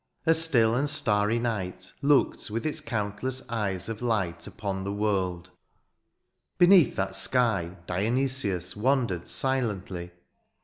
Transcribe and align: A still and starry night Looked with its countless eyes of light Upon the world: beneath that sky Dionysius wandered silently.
A 0.25 0.33
still 0.33 0.73
and 0.73 0.89
starry 0.89 1.37
night 1.37 1.93
Looked 2.01 2.49
with 2.49 2.65
its 2.65 2.81
countless 2.81 3.43
eyes 3.49 3.87
of 3.87 4.01
light 4.01 4.47
Upon 4.47 4.83
the 4.83 4.91
world: 4.91 5.51
beneath 6.57 6.95
that 6.95 7.15
sky 7.15 7.77
Dionysius 7.85 8.75
wandered 8.75 9.27
silently. 9.27 10.09